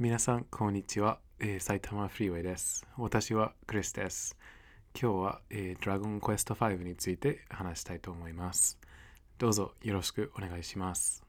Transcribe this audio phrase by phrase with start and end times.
[0.00, 2.86] 皆さん、こんにちは、えー埼玉フリーウェイです。
[2.96, 4.36] 私はクリスです。
[4.94, 8.78] 今日は、えー、ドラゴンクエスト5について話したいと思います。
[9.38, 11.24] どうぞよろしくお願いします。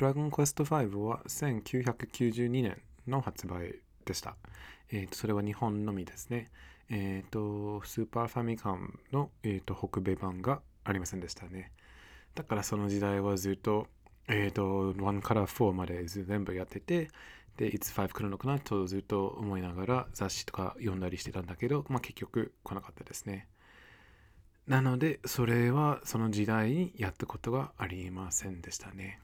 [0.00, 4.34] ドラゴンクエスト5は1992年の発売でした。
[4.90, 6.50] えーとそれは日本のみですね。
[6.90, 11.70] えっ、と、スーパーファミコンの、えー、と北米版がありませんでしたね。
[12.34, 13.86] だからその時代はずっと、
[14.28, 17.10] えっ、と、1から4まで全部やってて、
[17.56, 23.48] で、いつ5来るのかなとずっと思いながら雑誌とか読んだりしてたんだけど、まあ結局来なかったですね。
[24.66, 29.20] なので、それはその時代にやったことがありませんでしたね。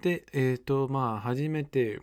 [0.00, 2.00] で、えっ、と、まあ初めて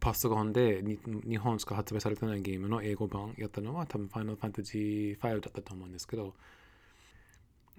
[0.00, 6.34] パソコンで日本しか発売されてないゲームの英語版やったのは多分 Final Fantasy 5だったと思うんですけど、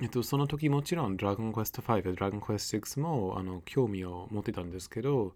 [0.02, 5.34] えっと、その時もちろん Dragon Quest 5、Dragon Quest 6もあの興味を持ってたんですけど、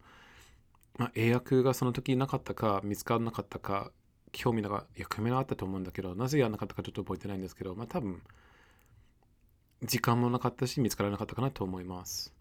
[0.97, 3.91] まあ、英訳がその時なかったか見つからなかったか
[4.31, 8.21] 興味がいや興味があったと思うんだけどなぜやらなかったかちょっと覚えてないんですけどまあ多分
[9.83, 12.33] 時間もなかったし見つからなかったかなと思います。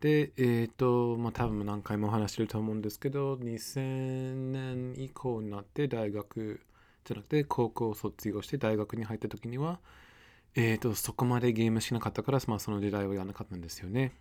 [0.00, 6.60] でえっ、とまあ多分何回も話してると思うんですけど2000年以降になって大学
[7.04, 9.80] じゃなくて高校を卒業して大学に入った時には
[10.54, 14.12] えっ、とそこまでゲームしなかったから、まあ、その時代はやらなかったんですよね。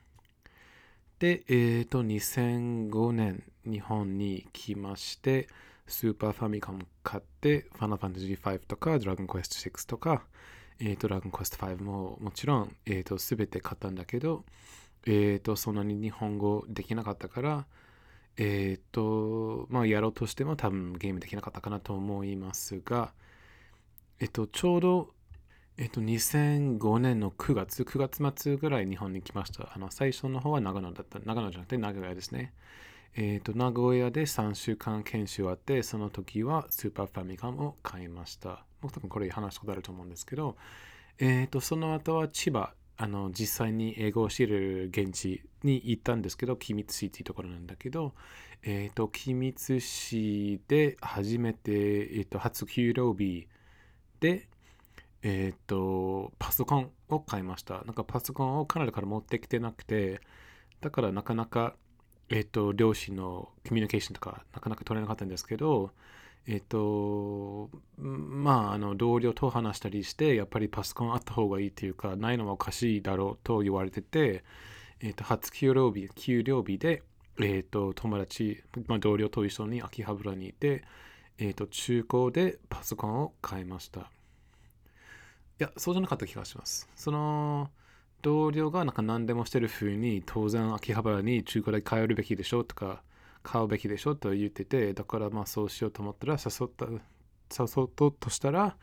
[1.20, 5.48] で、えっ、と、2005年、日本に来まして、
[5.88, 10.24] スーパーファミコン買って、ファナファンタジー5とか、ドラゴンクエスト6とか、
[10.80, 14.46] えっ、と、ドラゴンクエスト5ももちろん、えっ、と、すべて買ったんだけど、
[15.06, 17.66] えっ、と、そんなに日本語できなかったから、
[18.38, 23.14] えっ、と、まあ、やろうとしても多分ゲームできなかったかなと思いますが、
[24.20, 25.14] えっ、と、ちょうど、
[25.82, 29.74] えっと、2005年の9月、9月末ぐらい日本に来ました。
[29.74, 31.18] あの、最初の方は長野だった。
[31.18, 32.54] 長野じゃなくて名古屋ですね。
[33.16, 38.64] えっと、名古屋で3週間研修あって、その時はスーパーファミコンを買いました。
[38.80, 40.56] 僕多分これ話したことあると思うんですけど、
[41.18, 48.14] えっと、その後は千葉、あの、実際に英語を知る現地に行ったんですけど、君津市っていうところなんだけど、
[48.62, 53.48] えっと、君津市で初めて、えっと、初給料日
[54.20, 54.48] で、
[55.24, 57.84] えっ、と、パソコンを買いました。
[57.86, 60.22] なんかパソコンをカナダから持ってきてなくて、
[60.82, 61.76] だからなかなか、
[62.30, 65.92] えっ、と、両親のコミュニケーションとかなかなか取れなかったんですけど、
[66.48, 74.44] えっ、と、まあ、あの、同僚と話したりして、やっぱりパソコンあった方がいいっていうか、ないのはおかしいだろうと言われてて、
[75.02, 77.04] えっ、と、初給料日、給料日で、
[77.40, 80.84] えっ、と、友達、まあ、同僚と一緒に秋葉原にいて、
[81.38, 84.10] えっ、と、中古でパソコンを買いました。
[85.64, 86.90] や、そうじゃなかった気がします。
[86.96, 87.70] その
[88.22, 93.04] 同僚がなんか何でもしてる風に、当然秋葉原に中古で買えるべきでしょとか、
[93.44, 97.00] 買うべきでしょと言ってて、だからまあそうしようと思ったら、誘った、誘
[97.78, 98.78] おうとしたら、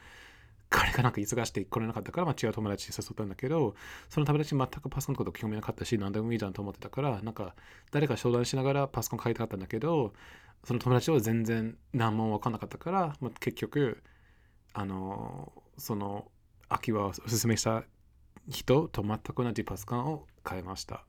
[0.71, 3.75] 彼がなんか忙しくて来れなかったから、まあ、違う友達に誘ったんだけど、
[4.09, 7.55] その友達全くパソコンのこと興味なかったし、何でもいいじゃんと思ってたから、なんか
[7.91, 10.13] 誰か商談しながらパソコン買いたかったんだけど、
[10.65, 14.03] その友達は全然何も分かんなかったから、まあ、結局、
[14.75, 16.31] あの、その、
[16.69, 17.85] 秋はおすすめした
[18.49, 21.05] 人と全く同じパソコンを買いました。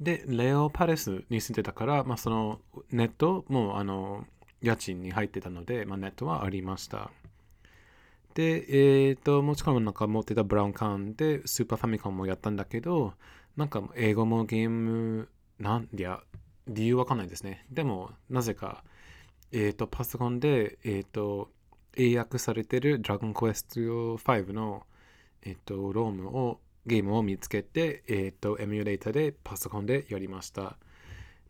[0.00, 4.26] で、レオパレスに住んでたから、まあ、そのネットもあの
[4.60, 7.10] 家賃に入ってたので、まあ、ネットはありました。
[8.34, 13.14] で、えっ、と、もちろんなんか持ってたブラウン管でスーパーファミコンもやったんだけど、
[13.56, 16.20] なんか英語もゲーム、なんいや、
[16.68, 17.64] 理由わかんないですね。
[17.70, 18.84] でも、なぜか、
[19.52, 21.50] えっ、と、パソコンで、えっ、と、
[21.96, 24.86] 英訳されてる Dragon Quest 5の、
[25.42, 30.76] えっと、ロームを、ゲームを見つけて、えっと、エミュレーターでパソコンでやりました。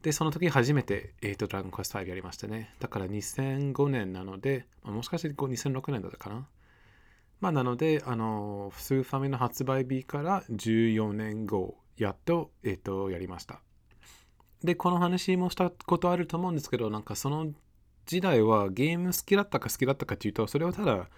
[0.02, 2.74] で、その時初めて、えっと、Dragon Quest 5やりましたね。
[2.80, 6.48] だから2005年なので、まあもしかして2006年だったかな。
[7.40, 13.60] まあ、なので、あの、スーファミの発売日から14年後、やっと、えっと、やりました。
[14.62, 17.52] で、この話もしたことあると思うんですけど、なんかその
[18.06, 21.08] 時代はゲーム好きだったか好きだったかっていうと、それはただ、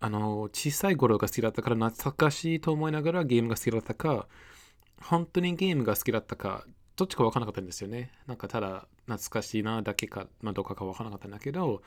[0.00, 4.26] あの、小さい頃が好きだったから懐かしいと思いながらゲームが好きだったか、
[5.00, 6.64] 本当にゲームが好きだったか、
[6.96, 8.10] どっちか分からなかったんですよね。
[8.26, 11.82] なんかただ懐かしいなだけか、まあどうかか分からなかったんだけど、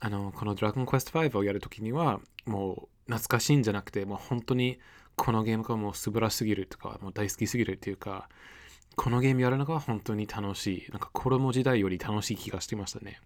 [0.00, 4.78] あの、このドラゴンクエスト5をやるときには、もう懐かしいんじゃなくて、もう本当に
[5.16, 8.28] このゲームがもう素晴らしすぎるとか、もう大好きすぎるっていうか、
[8.96, 10.90] このゲームやるのが本当に楽しい。
[10.90, 13.20] なんか子供時代より楽しい気がしてましたね。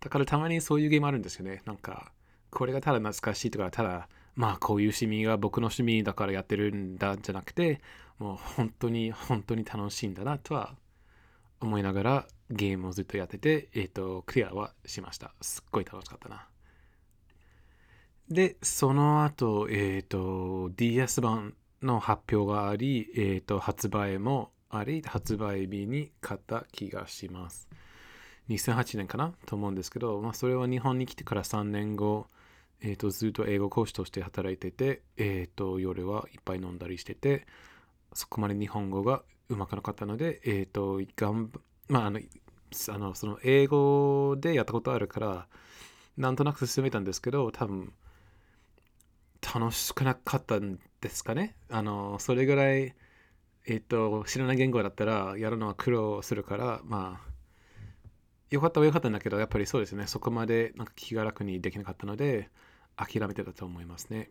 [0.00, 1.62] だからたまにそういうゲームあるんですよね。
[1.64, 2.12] なんか、
[2.50, 7.80] これがただ懐かしいとか、ただ、まあこういう趣味が僕の趣味だからやってるんだじゃなくて、
[8.18, 10.74] もう本当に本当に楽しいんだなとは
[11.60, 15.32] 思いながらゲームをずっとやってて、えっ、ー、と、クリアはしました。
[15.40, 16.46] すっごい楽しかったな。
[18.28, 27.68] で、その後、えっ、ー、と、DS 版の発表があり、えっ、ー、と、発売もあり、発売日に買った気がします。
[28.48, 32.26] 2008年かなと思うんですけど、まあ、それは日本に来てから3年後、
[32.80, 37.46] えっ、と、ずっと英語講師として働いてて、えっ、と、夜はいっぱい飲んだりしてて、
[38.12, 41.50] そこまで日本語がうまくなかったので、え、ー、と、がん
[41.88, 42.20] まあ、あの、
[42.88, 45.48] あのその英語でやったことあるから、
[46.16, 47.92] なんとなく進めたんですけど、多分、
[49.54, 51.54] 楽しくなかったんですかね。
[51.70, 52.94] あの、それぐらい、
[53.66, 57.35] えっ、ー、と、知らない言語だったら、やるのは苦労するから、まあ、
[58.50, 62.50] よかったはよかったんだけど、やっぱりそうですね、そこまでなんか気が楽にできなかったので、
[62.96, 64.30] 諦めてたと思いますね。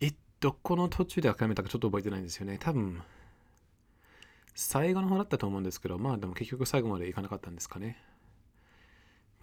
[0.00, 2.58] えっと、この途中で諦めたかちょっと覚えてないんですよね。
[2.58, 3.02] 多分、
[4.54, 8.02] 最後の方だったと思うんですけど、まあでも結局最後までいかなかったんですかね。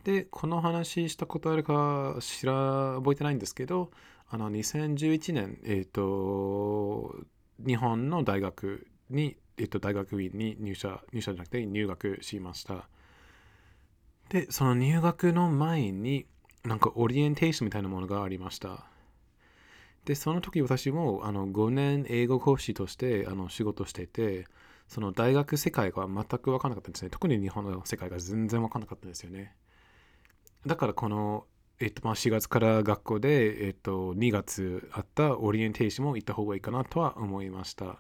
[0.04, 3.92] で、この話したことあるか知ら、覚えてないんですけど、
[4.30, 7.16] あの、2011年、えっ、ー、と、
[7.66, 12.88] 日本の大学に、えっ、と、大学院に入社、入社じゃなくて入学しました。
[14.30, 16.26] で、その入学の前に、
[16.64, 18.86] なんかオリエンテーションみたいなものがありました。
[20.06, 24.46] で、その時私もあの5年英語講師としてあの仕事してて、
[24.88, 27.10] その大学世界が全く分からなかったんですね。
[27.10, 29.56] 特に日本の世界が全然分からなかったんですよね。
[30.66, 31.46] だからこの、
[31.80, 38.00] えっと、まあ4月から学校で、えっと、2月あったオリエンテーションも行った方がいいかなとは思いました。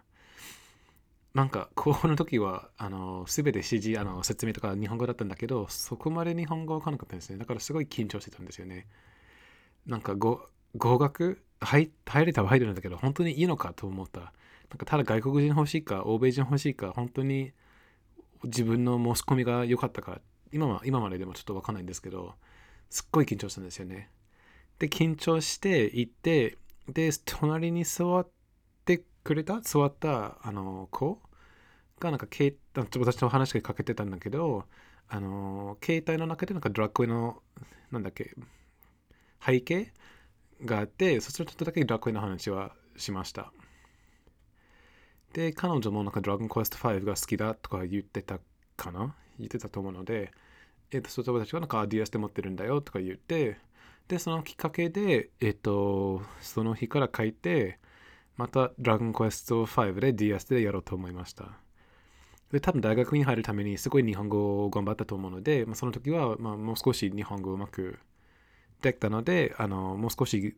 [1.34, 7.38] なんか、高校の時は、あの、すべて指示、あの、説明とか日本語だったんだけど、そこまで日本語分からなかったんですね。
[7.38, 8.88] だからすごい緊張してたんですよね。
[9.86, 14.22] なんか語、学入、入れたは入るんだけど、本当にいいのかと思った。
[14.22, 17.54] なんかただ外国人欲しいか、欧米人欲しいか、本当に
[18.44, 20.22] 自分の申し込みが良かったか、
[20.52, 22.34] 今は今まででもちょっとわかんないんですけど、
[22.90, 24.10] すっごい緊張したんですよね。
[24.80, 28.39] で、緊張して行って、で、隣に座って
[29.24, 31.22] くれた、座ったあの子？
[32.00, 34.66] が、なんか携、私の話しかけてたんだけど、
[35.08, 37.42] あの、携帯の中でなんかドラッグの、
[37.92, 38.36] なんだっけ、
[39.46, 39.92] 背景？
[40.66, 43.52] があって、そちらちょっとだけドラッグの話はしました。
[45.34, 48.40] で、彼女もなんかドラゴンクエスト5が好きだとか言ってた
[48.76, 49.16] かな？
[49.38, 50.32] 言ってたと思うので、
[50.92, 53.58] えっ、ー、と、そのたちはなんか DS で持ってるんだよとか言って、
[54.08, 57.80] で、そのきっかけで、えっ、ー、と、その日から書いて、
[58.40, 61.60] またドラゴンクエスト5で DS でやろうと思いました。
[62.54, 68.00] で、多分大学に入るためにすごい日本語を頑張ったと思うので、まあ、その時は、まあ、もう少し日本語をうまく
[68.82, 70.56] できたので、あの、もう少し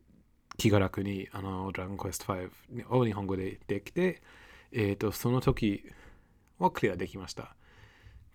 [0.58, 2.50] 気が楽に、あの、ドラゴンクエスト5
[2.90, 4.22] を日本語でできて、
[4.70, 5.82] え、ー、と、その時
[6.60, 7.56] はクリアできました。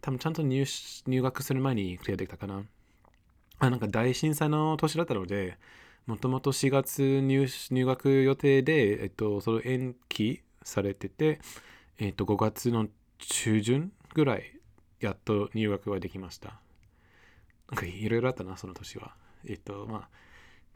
[0.02, 0.66] 多分ちゃんと入
[1.08, 2.64] 入学する前にクリアできたかな。
[3.60, 5.58] あ、なんか大震災の年だったので、
[6.08, 11.40] もともと4月入学予定で、えっと、その延期されてて、
[12.00, 12.88] えっと、5月の
[13.20, 14.54] 中旬ぐらい、
[15.02, 16.60] やっと入学ができました。
[17.70, 19.16] なんかいろいろあったな、その年は。
[19.46, 20.10] えっと、まあ、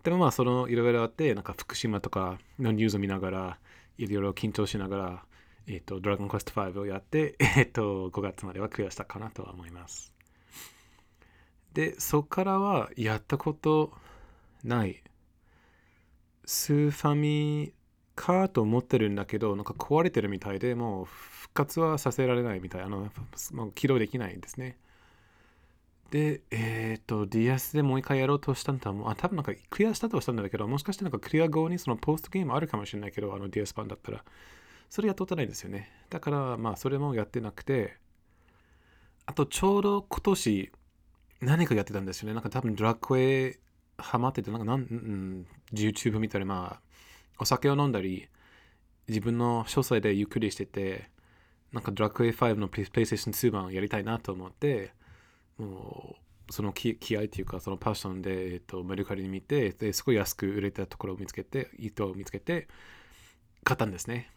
[0.04, 3.58] でもまあ、そのいろいろあって、なんか福島とかのニュースを見ながら、
[3.98, 5.26] いろいろ緊張しながら、
[5.68, 10.14] えっ、と、ドラゴンクエスト5をやって、えっ、と、5月まではクリアしたかなとは思います。
[11.74, 13.94] で、そこからはやったこと
[14.64, 15.02] ない。
[16.52, 17.72] スーファミ
[18.14, 22.82] かと思ってるんだけど、なんか壊れてるみたいで、もう復活はさせられないみたい。
[22.82, 23.10] あの、
[23.54, 24.76] もう起動できないんですね。
[26.10, 29.10] で、えっ、ー、と、DS でもう一回やろうとしたんだもん。
[29.10, 34.22] あ、多分なんかクリアしたとしたんだけど、もしかしてなんかクリア後にそのポストゲームあるかもしれないけど、あの DS 版だったら。
[34.90, 35.90] それやっとってないんですよね。
[36.10, 37.96] だから、まあ、それもやってなくて、
[39.26, 40.72] あと、ちょうど今年、
[41.40, 42.34] 何かやってたんですよね。
[42.34, 43.60] なんか多分、ドラッグウェイ
[44.02, 46.82] ハマってて、なんかなん、うん、YouTube 見たり、まあ、
[47.40, 48.28] お酒を飲んだり、
[49.08, 51.10] 自分の詳細でゆっくりしてて、
[51.74, 54.94] なんかドラッグウェイ5の PlayStation 2版やりたいなと思って、
[55.58, 56.16] も
[56.50, 62.68] う、その気気合っていうか、そのパッションで、えっと、メルカリに見て、ですごい安く売れたところを見つけて、糸を見つけて、
[63.64, 64.32] 買ったんですね。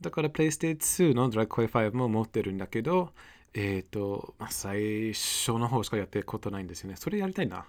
[0.00, 0.76] だから PlayStation
[1.12, 3.12] 2の Drag Queen 5も持ってるんだけど、
[3.54, 6.96] えっ、と、まあ、最初の方しかやってることないんですよね。
[6.96, 7.66] それやりたいな。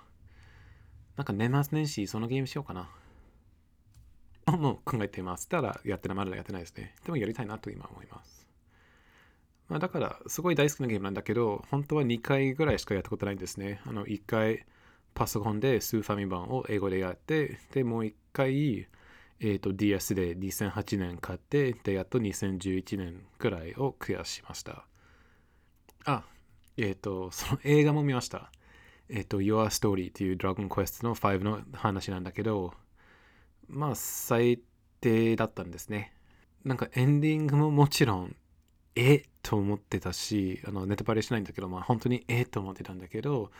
[1.18, 2.90] なんか年末年始そのゲームしようかな。
[4.58, 5.48] もう考えています。
[5.50, 6.94] ただやってない、まだやってないですね。
[7.04, 8.46] でもやりたいなと今思います。
[9.68, 13.82] まあ、だから、すごい大好きなゲームなんだけど、本当は2回ぐらいしかやったことないんですね。
[13.86, 14.66] あの、1回
[15.16, 18.88] パソコンでスーファミ版を英語でやって、で、もう1回、
[19.40, 24.86] えっ、ー、と DS で2008年買って、で、やっと2011年くらいをクリアしました。
[26.06, 26.24] あ、
[26.78, 28.52] えっ、と、その映画も見ました。
[29.10, 32.74] えっ、と、Your Story っていうドラゴンクエストの5の話なんだけど、
[33.68, 34.62] まあ、最
[35.02, 36.14] 低だったんですね。
[36.64, 38.36] なんかエンディングももちろん、
[38.96, 39.24] え？
[39.44, 42.46] と思ってたし、あのネタバレしないんだけど、まあ本当にえ？
[42.46, 43.52] と思ってたんだけど、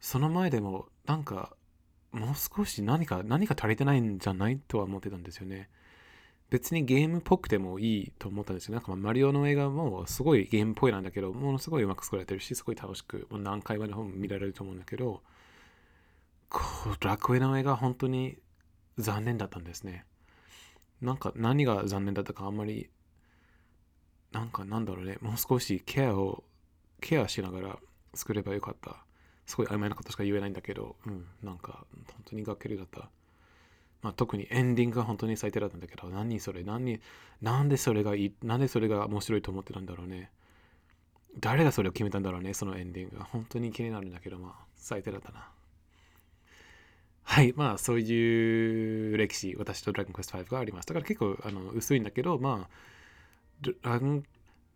[0.00, 1.54] その前でもなんか
[2.12, 4.58] もう少し何か何か足りてないんじゃない？
[4.58, 5.68] とは思ってたんですよね。
[6.50, 8.74] 別にゲームっぽくてもいいと思ったんですよ。
[8.74, 15.22] なんかマリオの映画もすごいゲームっぽいなんだけど、ものすごいうまく作られてるし、すごい楽しく、もう何回までも見られると思うんだけど、
[16.48, 16.60] こ
[17.00, 18.36] う、楽園の映画本当に
[18.98, 20.04] 残念だったんですね。
[21.00, 22.90] なんか何が残念だったかあんまり、
[24.32, 26.42] なんかなんだろうね、もう少しケアを、
[27.00, 27.78] ケアしながら
[28.14, 29.04] 作ればよかった。
[29.46, 33.10] すごい曖昧なことしか言えないんだけど、うん、なんか本当にがっかりだった。
[34.02, 37.00] まあ、特にエンディングが本当に最低だったんだけど、何それ、何、
[37.42, 40.30] なんでそれがいい、なんでそれが面白いと思ってたんだろうね。
[41.38, 43.24] 誰がそれを決めたんだろうね、そのエンディングが。
[43.24, 45.48] 本当に気になるんだけど、まあ、最低だったな。
[47.22, 50.88] はい、まあ、そういう歴史、私とドラゴンクエスト5があります。
[50.88, 52.76] だから結構あの薄いんだけど、まあ、
[53.60, 54.24] ドラゴン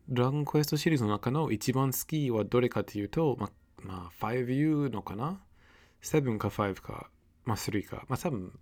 [0.08, 3.50] ドラゴンクエストシリーズの中の一番好きはどれかというと、まあ、
[3.82, 5.40] まあ、5U のかな
[6.02, 7.10] ?7 か5か、
[7.44, 8.52] まあ3か、まあ多分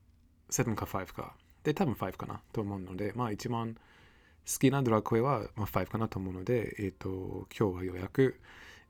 [0.53, 1.35] 7か5か。
[1.65, 8.41] で、多分5かなと思うので、まあ一番好きなドラクエは、まあ、5かなと思うので、えっ、ー、と、今日はようやく、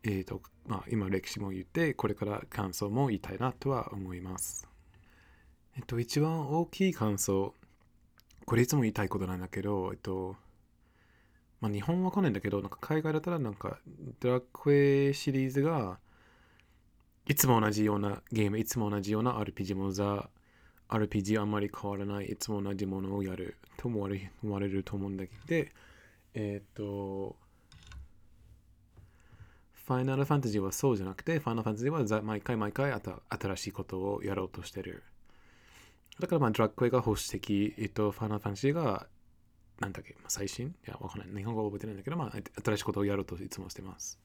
[0.03, 4.69] えっ、ー、と、まあ今歴史も言って、これから感想も言いたいなとは思います。
[5.77, 7.55] えっ、ー、と、一番大きい感想、
[8.45, 10.37] これいつも言いたいことなんだけど、えっと、
[11.61, 13.79] まあ日本は来ないんだけど、なんか海外だったらなんか
[14.19, 16.01] ドラクエシリーズが、
[17.27, 20.29] いつも同じようなゲーム、いつも同じような RPG もザ、
[20.93, 25.33] RPG あんまり変わらない、いつも同じものをやると思われ思われると思うんだけ
[25.65, 25.71] ど、
[26.35, 27.37] えっ、ー、と、
[29.87, 35.03] ファイナルファンタジーはそうじゃなくて、ファイナルファンタジーは毎回毎回新しいことをやろうとしてる。
[36.21, 39.07] だからまあ、ドラッグウェイが保守的、えっと、ファイナルファンタジーが、
[39.81, 40.69] なんだっけ、ま、最新？
[40.69, 41.29] いや、わかんない。
[41.35, 42.33] 日本語覚えてないんだけど、まあ、
[42.65, 44.21] 新しいことをやろうといつもしてます。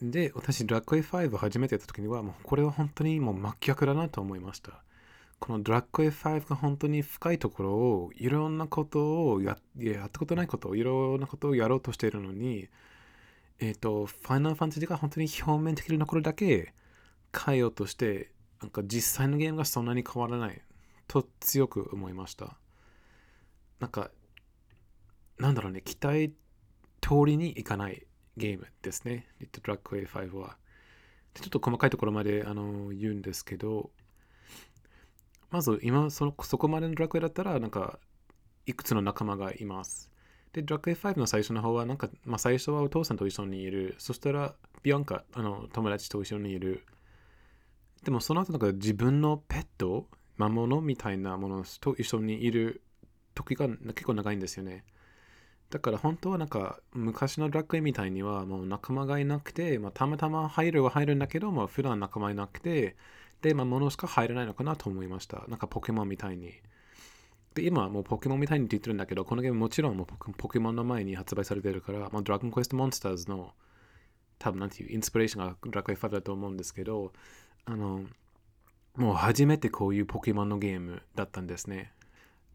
[0.00, 4.82] で、私、ドラクエ5を初めてやった時には、もうこれは本当にもう真逆だなと思いました。
[5.42, 12.68] このドラクエ5が本当に深いところを、いろんなことをややったことないことを、いろんなことをやろうとしているのに、
[13.58, 16.72] えっ、ー、と、ファイナルファンタジーが本当に表面的なところだけ
[17.36, 18.30] 変えようとして、
[18.60, 20.62] なんか実際のゲームがそんなに変わらない
[21.08, 22.56] と強く思いました。
[23.80, 24.12] なんか、
[25.38, 26.32] なんだろうね、期待
[27.00, 28.06] 通りにいかない
[28.36, 29.26] ゲームですね。
[29.40, 30.56] リットドラッグ A5 は。
[31.34, 33.90] ちょっと細かいところまであの言うんですけど、
[35.52, 37.98] まず今そのそこまでのドラクエだったら、なんか
[38.66, 40.10] いくつの仲間がいます。
[40.54, 43.94] で、ドラクエ5の最初の方は、なんか、まあ最初はお父さんと一緒にいる。
[43.98, 46.84] そしたら、ビアンカ、あの友達と一緒にいる。
[48.02, 52.82] でもその後なんか自分のペット、魔物みたいなものと一緒にいる
[53.34, 54.84] 時が結構長いんですよね。
[55.70, 62.96] だから本当はなんか昔のドラッグエみたいにはもう仲間がいなくて、まあ、たまたま入るは入るんだけど、まあ、普段仲間いなくて、
[63.42, 65.44] で、まあ、物しか入れないのかなと思いました。
[65.48, 66.52] なんかポケモンみたいに。
[67.54, 73.52] で、今はもうポケモンみたいにって言ってるんだけど、このゲームもちろんもうポケモンの前に発売されてるから、まあ、ドラゴンクエストモンスターズの
[74.38, 77.12] 多分なんていうインスピレーションがドラクエ5だと思うんですけど、
[77.64, 78.04] あの、
[78.96, 81.92] もう初めてこういうポケモンのゲームだったんですね。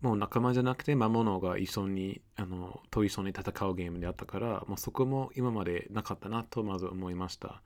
[0.01, 7.62] もう仲間じゃなくて魔物が一緒にあのと一緒に戦うゲームであったからもうそこも今までなかったなとまず思いました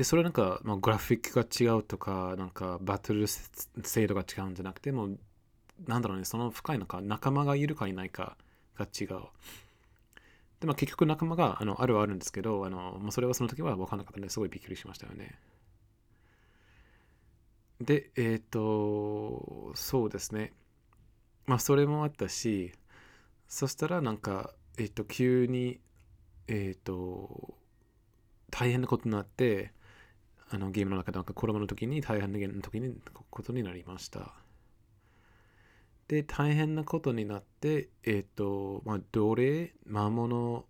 [0.00, 5.18] でそれなんか、まあ、グラフィックが違うとかなんかバトル精度が違うんじゃなくてもう
[5.86, 8.38] なんだろうねその深いのか仲間がいるかいないか
[8.78, 9.20] が違う。
[10.60, 15.38] でも結局仲間があのあるはあるんですけどあの、まあ、それはその時は分からなかったのですごいびっくりしましたよね。
[17.82, 20.54] でえっ、ー、とそうですね。
[21.44, 22.72] まあそれもあったし
[23.48, 25.78] そしたらなんかえっ、と急に
[26.48, 27.52] えっ、と
[28.50, 29.78] 大変なことになって
[30.50, 32.94] あのゲームの中でなんか子供の時に大変なゲームの時に
[33.30, 34.34] ことになりました。
[36.08, 40.64] で大変なことになってえっ、とまあ奴隷魔物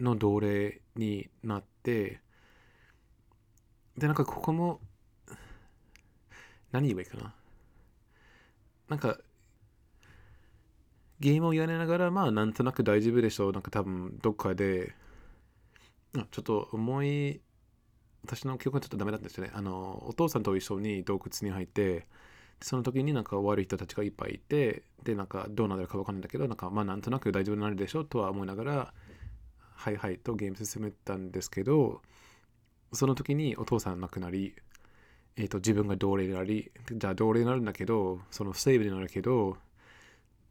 [0.00, 2.20] の奴隷になって
[3.98, 4.80] でなんかここも
[6.72, 7.34] 何言えばいいかな。
[8.88, 9.18] なんか
[11.20, 13.52] ゲームをやりながら、まあ、なんとなく大丈夫でしょう。
[13.52, 14.94] なんか多分、どっかで、
[16.16, 17.40] あちょっと重い、
[18.24, 19.50] 私の記憶がちょっとダメなんですよね。
[19.54, 22.06] あの、お父さんと一緒に洞窟に入って、
[22.60, 28.94] その時になんか悪い人たちがいっぱいいて、で、なんかどうなるかわかんないんだけど、なんかまあなんとなく大丈夫になるでしょうとは思いながら、
[29.74, 32.02] はいはいとゲーム進めたんですけど、
[32.92, 34.54] その時にお父さん亡くなり、
[35.36, 39.56] えーと、自分が奴隷になり、じゃあ奴隷になるんだけど、そのセーブになるけど、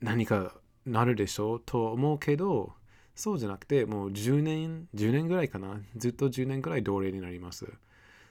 [0.02, 0.56] 何か
[0.86, 2.74] なるでしょうと思うけど、
[3.18, 5.82] そうじゃなくて、もう10年、10年ぐらいかな。
[5.96, 7.66] ずっと10年ぐらい奴隷になります。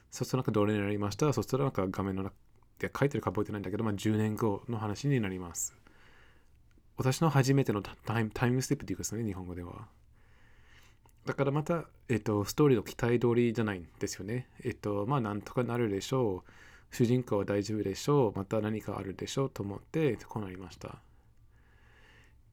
[0.09, 1.33] そしたらなんか奴隷になりました。
[1.33, 2.33] そしたらなんか画面の中
[2.79, 5.75] で書いてるか覚えてないんだけど、まあ、10年後の話になります。
[6.95, 9.87] 私の初めてのタイムタイムステップっていうかですね、日本語では。
[11.25, 14.47] だからまた、えっと、ストーリーの期待通りじゃないんですよね。
[14.63, 16.95] えっと、まあ、なんとかなるでしょう。
[16.95, 18.37] 主人公は大丈夫でしょう。
[18.37, 21.01] また何かあるでしょうと思って、こうなりました。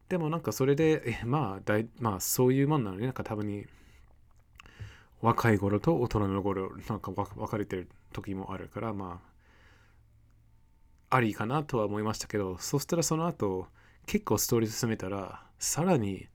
[0.08, 3.66] でもなんかそれで、えまあ大、まあそういうもんなのに、なんか多分に
[5.20, 9.22] 若い頃と大人の頃、なんか分かれてる時もあるから、ま
[11.10, 13.68] あ、ありかなとは思いましたけど、そしたらその後、
[14.06, 16.28] 結構ストーリー進めたら、さらに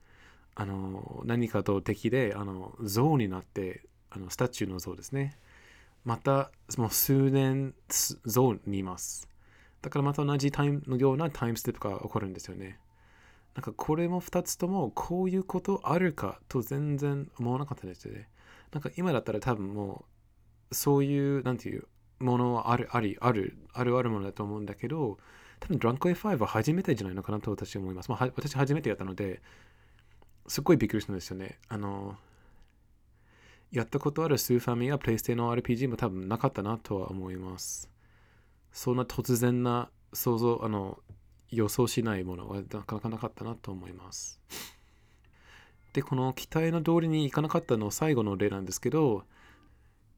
[0.56, 5.38] あの何かと敵であの像になってあのスタチューの像ですね。
[6.04, 7.74] またもう数年
[8.26, 9.30] 像にいます。
[9.82, 12.80] だからまた同じタイムのようなタイムステップが起こるんですよね。
[13.60, 18.30] なんかこれも2つともこういうことあるかと全然思わなかったですね
[18.72, 20.06] なんか今だったら多分も
[20.72, 21.86] うそういうなんていう
[22.20, 25.18] ものはあるありあるあるあるものだと思うんだけど
[25.60, 28.10] 多分ドランク A5 は初めてじゃないのかなと私は思います。
[28.10, 29.42] まあ、私初めてやったので、
[30.48, 31.60] すっごいびっくりしたんですよね。
[31.68, 32.16] あの、
[33.72, 37.89] やったことあるスーファミやプレイステの RPG も多分なかったなとは思います。
[38.72, 41.00] そんな突然な想像、あの、
[41.51, 44.39] 予想しないものはなかなかなかったなと思います。
[45.94, 49.25] で、この期待の通りにいかなかったの最後の例なんですけど、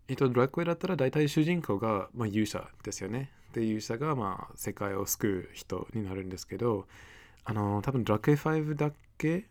[0.08, 3.32] えっと、ドラクエだったら大体主人公が、まあ、勇者ですよね。
[3.54, 6.88] で、勇者が、まあ、世界を救う人になるんですけど、
[7.46, 9.48] あの、多分ドラクエ5だけ？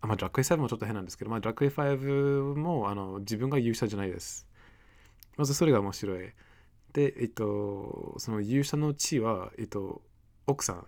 [0.00, 4.46] あまあ、ドラクエ7もちょっと変なんですけど、まあ、ドラクエ5もあの自分が勇者じゃないです。
[5.36, 6.32] まずそれが面白い。
[6.92, 10.02] で、えっと、その勇者の地は、えっと、
[10.48, 10.86] 奥さん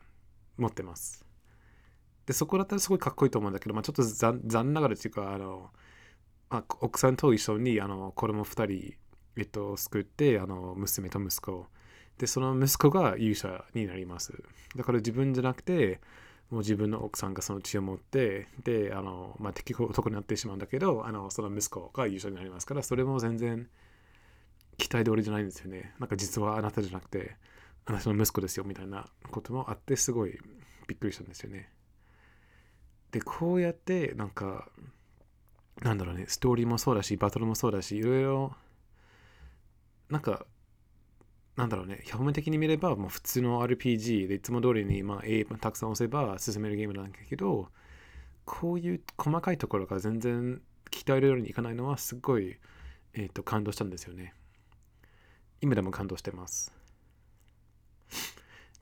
[0.56, 1.24] 持ってます。
[2.26, 5.70] で、そこだったらすごいかっこいいと思うんだけど、まあ、ちょっと残残ながらっていうか、あの、
[6.50, 8.94] あ、奥さんと一緒にあの子供2人、
[9.36, 11.66] えっと、救って、あの娘と息子。
[12.18, 14.32] で、その息子が勇者になります。
[14.76, 16.00] だから自分じゃなくて、
[16.50, 23.68] もう自分の奥さんがその血を持って、で、あの、まあ、敵男になってしまうんだけど、あの、その息子が優勝になりますから、それも全然
[24.78, 25.94] 期待通りじゃないんですよね。
[25.98, 27.36] なんか実はあなたじゃなくて、
[27.90, 30.38] あなたの息子ですよみたいなこともあって、すごい
[30.86, 31.68] びっくりしたんですよね。
[33.10, 34.68] で、こうやって、なんか、
[35.82, 38.54] なんだろうね、ストーリーもそうだし、バトルもそうだし、いろいろ、
[40.08, 40.46] なんか、
[41.56, 47.70] なんだろうね、表面的に見れば、もう普通の RPG でいつも通りに、まあ、A たくさん押せば進めるゲームなんだけど、
[48.44, 52.56] こういう細かいところが全然期待通りにいかないのはすごい、
[53.14, 54.34] えーと、感動したんですよね。
[55.60, 56.79] 今でも感動してます。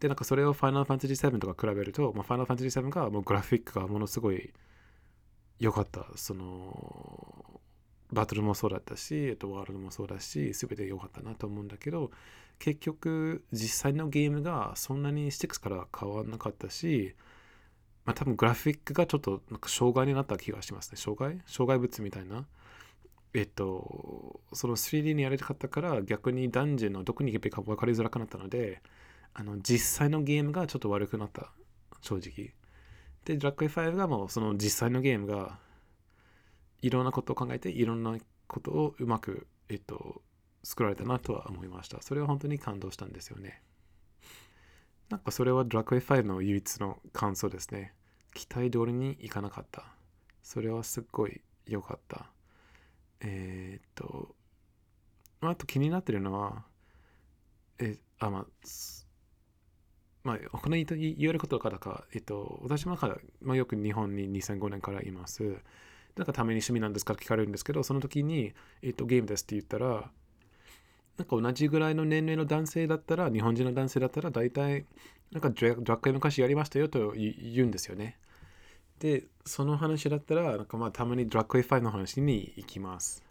[0.00, 4.52] で、なんかそれを Final Fantasy VII とか比べると、まあ、Final Fantasy VII がもうグラフィックがものすごい
[5.58, 6.06] 良かった。
[6.16, 7.60] その、
[8.12, 12.10] バトルもそうだったし、えっと、ワールドもそうだし、すべて良かったなと思うんだけど、
[12.58, 17.14] 結局、実際のゲームがそんなに6から変わらなかったし、
[18.04, 20.96] まあ多分グラフィックがちょっとなんか障害になった気がしますね。
[20.96, 21.42] 障害？
[21.46, 22.46] 障害物みたいな。
[23.34, 28.80] えっと、その 3D にやりたかったから逆にダンジョンのどこに行けばいいか分かりづらくなったので、
[29.38, 31.52] あの実際のゲームがちょっと悪くなった。
[32.00, 32.54] 正直。
[33.24, 35.60] で、ドラッグ5がもうその実際のゲームが
[36.82, 38.16] いろんなことを考えていろんな
[38.48, 40.22] ことをうまく、えっと、
[40.64, 42.02] 作られたなとは思いました。
[42.02, 43.62] それは本当に感動したんですよね。
[45.08, 47.94] なんかそれはドラクエ5の唯一の感想ですね。
[48.34, 49.84] 期待通りにいかなかった。
[50.42, 52.26] それはすっごい良かった。
[53.20, 54.34] えー、っと、
[55.42, 56.64] あと気になってるのは、
[57.78, 58.46] え、あ、まあ、
[60.28, 62.98] まあ、他に言えることからか、えっと、私も
[63.40, 65.56] まあ、よく日本に2005年からいます。
[66.16, 70.10] なんかために趣味なんですか聞かれるんですけど、その時に、えっと、ゲームですって言ったら、
[71.16, 74.84] なんか同じぐらいの年齢の男性だったら、日本人の男性だったら、大体、
[75.32, 78.18] なんかドラッグ昔やりましたよと言うんですよね。
[78.98, 83.24] で、その話だったら、なんかまあたまにドラッグ A5 の話に行きます。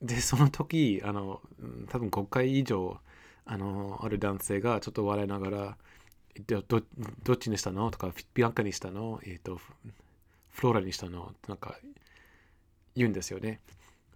[0.00, 1.42] で、その時、あの、
[1.90, 2.98] 多分5回以上、
[3.52, 5.76] あの、ある男性がちょっと笑いながら、
[6.46, 6.62] ど
[7.24, 7.90] どっちにしたの？
[7.90, 9.18] とか、ビアンカにしたの？
[9.24, 9.56] えっ、ー、と、
[10.50, 11.34] フローラにしたの？
[11.48, 11.76] なんか
[12.94, 13.58] 言うんですよね。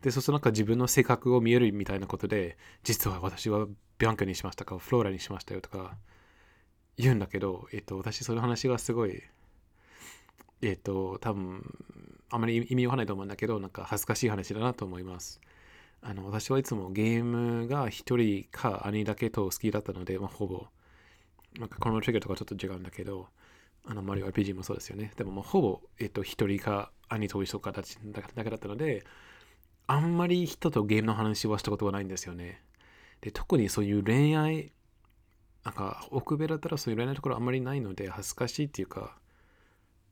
[0.02, 3.66] で、そうするとなんか自分の性格を見えるみたいなことで、実は私は
[3.98, 5.96] ビアンカにしましたか、フローラにしましたよとか
[6.96, 9.20] 言うんだけど、えっと、私その話がすごい、
[10.62, 11.76] えっと、多分、
[12.30, 15.40] あまり意味わかないと思うんだけど、なんか恥ずかしい話だなと思います。
[16.06, 20.66] あの私はいつもゲームが一人か兄だけと好きだったので、まあ、ほぼ、
[21.58, 23.28] なんかこのトリガーとかちょっと違うんだけど、
[23.86, 25.12] あのマリオ RPG もそうですよね。
[25.16, 29.04] でももうほぼ、えっと、一人か兄と一緒かだけだったので、
[29.86, 32.62] あんまり人とゲームの話はしたことがないんですよね。
[33.22, 34.72] で、特にそういう恋愛、
[35.64, 39.16] なんか、奥辺だったらそういう恋愛のところあんまりないので、恥ずかしいっていうか、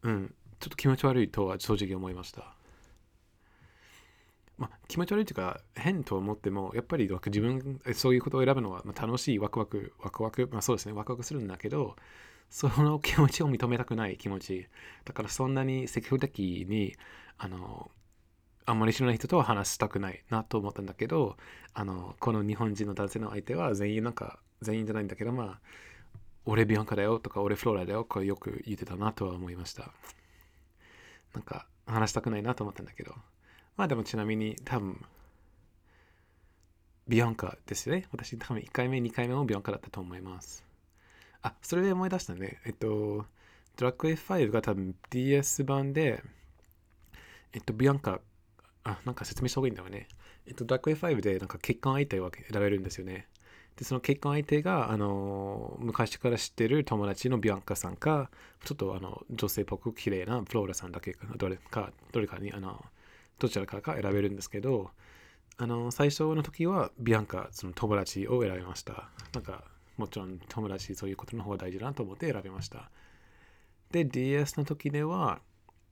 [0.03, 2.55] うん、ちょっと気持ち悪いとは正直思いました。
[4.59, 11.97] まあ、気持ち悪いというか、変と思っても、やっぱり自分、そういうことを選ぶのは楽しい、ワクワク、ワクワク、まあそうですね、ワクワクするんだけど、
[12.51, 14.69] その気持ちを認めたくない気持ち。
[15.05, 16.95] だからそんなに積極的に、
[17.39, 17.91] あの、
[18.67, 21.37] あんまり知らない人とは話したくないなと思ったんだけど、
[21.75, 25.61] あの、この日本人の男性の相手は全員なんか、全員じゃないんだけど、まあ、
[26.45, 29.91] 俺ビアンカだよとか、俺フローラだよ、これよく言ってたなとは思いました。
[31.35, 33.15] なんか、話したくないなと思ったんだけど。
[33.77, 35.05] まあでもちなみに多分、
[37.09, 38.07] ビアンカですよね。
[38.13, 40.65] 私多分1回目、2回目もビアンカだったと思います。
[41.43, 42.61] あ、それで思い出したね。
[42.65, 43.27] えっと、
[43.77, 46.23] ドラッグ F5 が多分 DS 版で、
[47.53, 48.21] えっと、ビアンカ、
[48.85, 50.09] あ、なんか説明した方がいいんだよね。
[50.47, 53.27] えっと、ドラッグ F5 でなんか結婚相手を選べるんですよね。
[53.77, 58.31] で、その結婚相手が、あの、昔から知ってる友達のビアンカさんか、
[58.65, 62.85] ちょっとあの、女性っぽく綺麗なフローラさんだけか、どれか、どれかに、あの、
[63.43, 64.93] どちらかが選べるんですけど、
[65.57, 69.09] あの、最初の時はビアンカ、その友達を選びました。
[69.35, 69.65] なんか、
[69.97, 72.89] もちろん友達そういうことの方が大事だなと思って選びました。
[73.91, 75.41] で、DS の時では、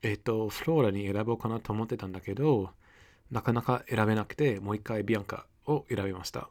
[0.03, 2.71] えっ、と、フローラに選ぼうかなと思ってたんだけど、
[3.33, 6.51] なかなか選べなくて、もう一回ビアンカを選びました。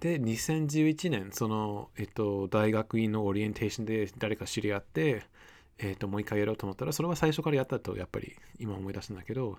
[0.00, 5.22] で、2011年、その、えっ、と、大学院のオリエンテーションで誰か知り合って、
[5.78, 9.58] えっ、ー、と、もう一回やろうと思ったら、それは最初からやったと、やっぱり今思い出したんだけど、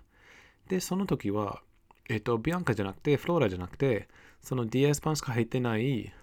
[0.68, 1.62] で、その時は、
[2.10, 4.08] えっ、と、ビアンカじゃなくて、フローラじゃなくて、
[4.42, 6.14] その DS 版しか入ってない、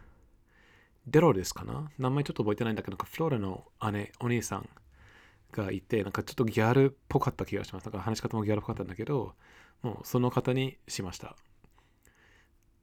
[1.06, 1.90] デロですかな？
[1.98, 4.68] 名前ちょっと覚えてないんだけど、フローラの姉、お兄さん
[5.52, 7.84] がいて、なんかちょっとギャルっぽかった気がします。
[7.84, 9.34] だから話し方もギャルっぽかったんだけど、
[9.82, 11.36] もうその方にしました。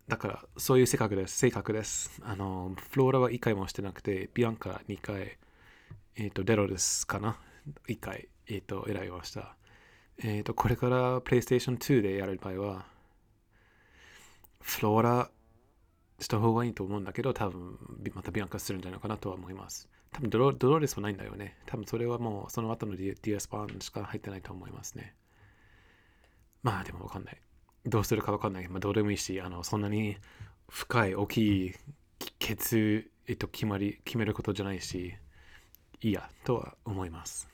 [0.08, 1.38] だから、そういう性格です。
[1.38, 2.22] 性格です。
[2.24, 5.38] あの、フローラは1回もしてなくて、ビアンカ2回、
[6.20, 7.38] えっ、ー、と、デロですかな
[7.88, 9.56] ?1 回、えっ、ー、と、選びました。
[10.18, 12.86] えっ、ー、と、これから PlayStation 2でやる場合は、
[14.60, 15.30] フローラ
[16.20, 17.78] した方がいいと思うんだけど、多分
[18.16, 19.88] またビアンカするんじゃないかなとは思います。
[20.12, 21.56] 多分ドロドロレスもないんだよね。
[21.68, 25.14] 多分それはもうその後の DS 版しか入ってないと思いますね。
[26.64, 27.42] まあでもわかんない。
[27.86, 28.68] どうするかわかんない。
[28.68, 30.18] まあどうでもいいし、あのそんなに
[30.68, 31.76] 深い大きい
[32.40, 35.14] 決、えっと、決まり、決めることじゃないし、
[36.02, 37.50] いやとは思います。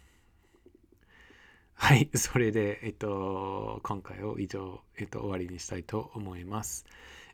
[1.76, 6.86] はい、 それで、えっと、今回を以上、えっと、終わりにしたいと思います。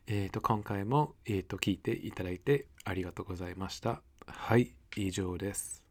[0.06, 4.02] えっと、今回も、えっと、聞いていただいてありがとうございました。
[4.26, 5.89] はい、以上です。